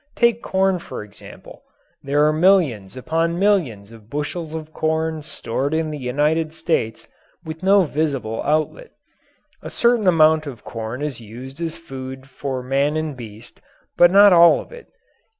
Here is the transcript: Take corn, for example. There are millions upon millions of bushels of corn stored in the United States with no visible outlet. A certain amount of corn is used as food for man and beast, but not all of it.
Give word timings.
Take 0.15 0.41
corn, 0.41 0.79
for 0.79 1.03
example. 1.03 1.61
There 2.01 2.25
are 2.25 2.33
millions 2.33 2.97
upon 2.97 3.37
millions 3.37 3.91
of 3.91 4.09
bushels 4.09 4.51
of 4.55 4.73
corn 4.73 5.21
stored 5.21 5.75
in 5.75 5.91
the 5.91 5.97
United 5.99 6.53
States 6.53 7.07
with 7.45 7.61
no 7.61 7.83
visible 7.83 8.41
outlet. 8.41 8.89
A 9.61 9.69
certain 9.69 10.07
amount 10.07 10.47
of 10.47 10.63
corn 10.63 11.03
is 11.03 11.21
used 11.21 11.61
as 11.61 11.75
food 11.75 12.27
for 12.27 12.63
man 12.63 12.97
and 12.97 13.15
beast, 13.15 13.61
but 13.95 14.09
not 14.09 14.33
all 14.33 14.59
of 14.59 14.71
it. 14.71 14.87